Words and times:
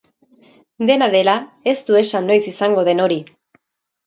Dena 0.89 1.09
dela, 1.15 1.35
ez 1.75 1.75
du 1.91 1.99
esan 2.01 2.27
noiz 2.31 2.41
izango 2.53 2.87
den 2.89 3.05
hori. 3.05 3.21